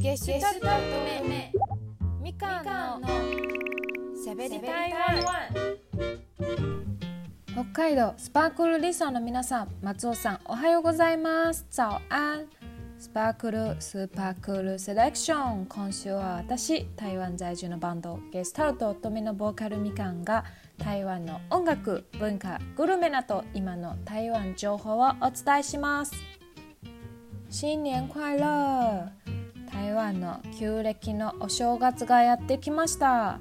[0.00, 0.66] ゲシュタルト
[1.28, 1.52] 目
[2.22, 3.06] みかんの
[4.16, 5.44] しゃべり台湾
[7.52, 11.66] 北海道スパークルリサの皆さん松尾さんおはようございます。
[11.68, 12.46] 早安
[12.98, 20.46] スパークルスーパークールセレクション今週は私台湾在住のバンドゲスタルト乙女のボーカルみかんが
[20.78, 26.14] 台湾の音楽文化グルメなど今の台湾情報をお伝えします。
[27.50, 29.19] 新年快乐。
[29.72, 33.38] 台湾の旧暦のお正月がやってきました。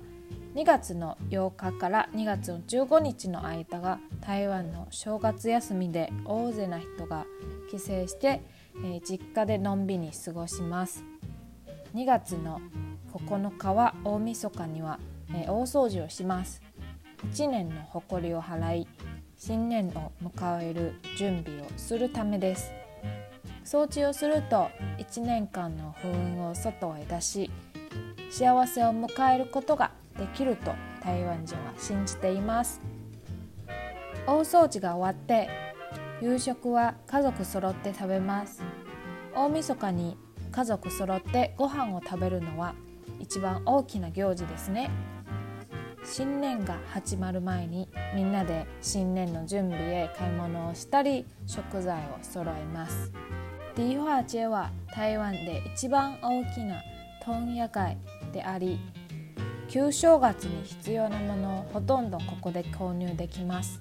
[0.55, 7.25] 2月の8日から2月の15日の間が台湾の正月休みで大勢な人が
[7.69, 8.41] 帰省して、
[8.83, 11.03] えー、実家でのんびり過ごします。
[11.95, 12.61] 2月の
[13.13, 16.61] 9日は大晦日には、えー、大掃除をします。
[17.31, 18.87] 1年の誇りを払い
[19.35, 22.78] 新年を迎える準備をするためです。
[23.71, 27.51] 掃除をすると1年間の不運を外へ出し
[28.31, 32.81] 幸せを迎えることができると台湾人は信じています。
[34.25, 35.49] 大掃除が終わって
[36.19, 38.63] 夕食は家族揃って食べます。
[39.35, 40.17] 大晦日に
[40.51, 42.73] 家族揃ってご飯を食べるのは
[43.19, 44.89] 一番大きな行事ですね。
[46.03, 53.11] 新年が始まる前にみんなで新年の準備へ買い物をしたり食材を揃えます。
[53.79, 56.83] ディーファーチェは台湾で一番大きな
[57.23, 57.97] 問屋街
[58.33, 58.77] であり
[59.69, 63.79] 旧正月に必要なものをほとんどここで購入できます。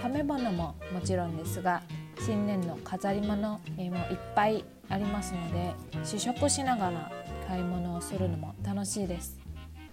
[0.00, 1.82] 食べ物ももちろんですが
[2.24, 3.90] 新年の飾り物もいっ
[4.36, 7.10] ぱいありますので試食しながら
[7.48, 9.36] 買い物をするのも楽しいです。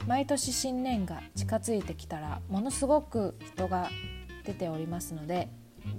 [0.05, 3.89] 毎年新年が近づいてきたらものすごく人が
[4.43, 5.49] 出ておりますので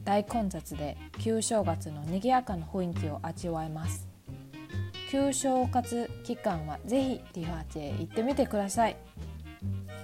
[0.04, 4.08] 大混雑で旧正月の賑やかな雰囲気を味わえます。
[5.10, 8.96] 旧正月期間はぜひティファーチへ行ってみてください。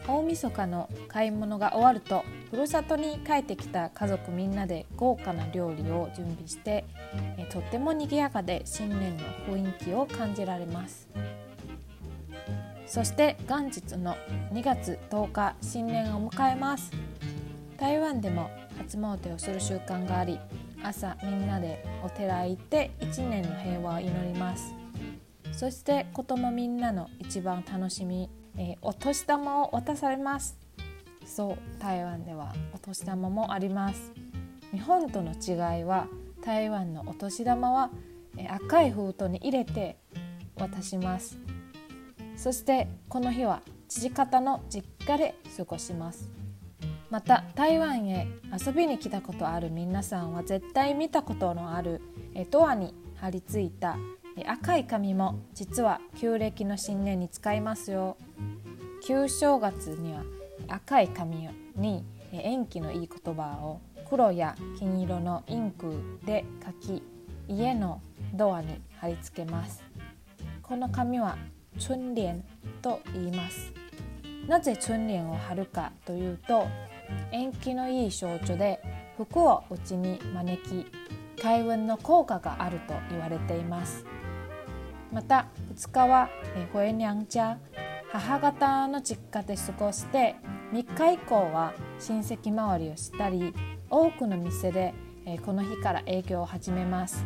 [0.06, 6.84] 大晦日の買い物が終わるとふるさとに帰ってきた家族みんなで豪華な料理を準備して
[7.38, 11.08] えとっても賑やかで新年の雰囲気を感じられます。
[12.86, 14.16] そして元日の
[14.52, 16.92] 2月10日新年を迎えます。
[17.78, 20.38] 台湾でも初詣をする習慣があり
[20.82, 24.74] 朝みんなでお寺へ行って1年の平和を祈ります。
[25.52, 30.58] そして子供みんなの一番楽しみ、えー、お年玉を渡されます。
[31.24, 34.12] そう台湾ではお年玉もあります。
[34.72, 36.08] 日本との違いは
[36.44, 37.90] 台湾のお年玉は、
[38.36, 39.96] えー、赤い封筒に入れて
[40.56, 41.38] 渡します。
[42.36, 46.43] そしてこの日は父方の実家で過ごします。
[47.14, 48.26] また台湾へ
[48.66, 52.00] 遊びに来たことある皆さんは絶対見たことのある
[52.50, 53.96] ドアに貼り付いた
[54.48, 58.16] 赤い紙も実は旧暦の新年に使いますよ。
[59.06, 60.24] 旧正月には
[60.66, 67.00] 赤い紙に縁起のいい言葉を黒や金色のインクで書き
[67.46, 68.02] 家の
[68.32, 69.84] ドアに貼り付けます。
[70.64, 71.38] この紙は
[71.78, 72.42] 春聯
[72.82, 73.72] と言います。
[74.48, 76.66] なぜ春聯を貼るかというと
[77.32, 78.82] 縁起のいい象徴で
[79.16, 80.86] 福を内に招き
[81.40, 84.04] 開運の効果があると言われています。
[85.12, 86.28] また2日は
[86.72, 87.56] ホエニャンジャ
[88.10, 90.36] 母方の実家で過ごして
[90.72, 93.54] 3日以降は親戚周りをしたり
[93.90, 94.94] 多くの店で
[95.44, 97.24] この日から営業を始めます。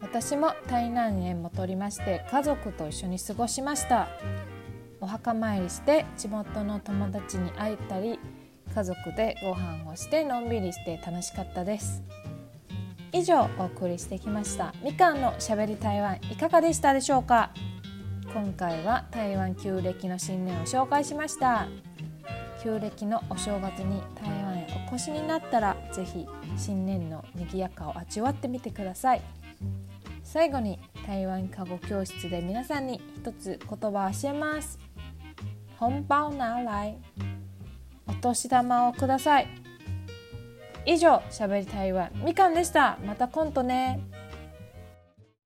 [0.00, 4.08] 私も台南へ戻りまして家族と一緒に過ごしました。
[5.00, 8.18] お墓参りして地元の友達に会えたり
[8.78, 12.00] 家族でご飯をしてのんびりして楽しかったです。
[13.10, 14.72] 以上お送りしてきました。
[14.84, 17.50] みかんのしゃべり台湾いかがでしたでしょうか？
[18.32, 21.66] 今回は台湾旧暦の新年を紹介しました。
[22.62, 29.22] 旧暦のお正月に台湾へお越しになったらぜひ新年の賑やかを味わってみてください。
[30.22, 34.78] 最後に台湾過語教室で皆さんに一つ言葉を教えます。
[35.78, 36.96] 本包拿来。
[38.08, 39.48] お年玉をください。
[40.86, 42.98] 以上しゃべり台湾みかんでした。
[43.04, 44.00] また今度ね。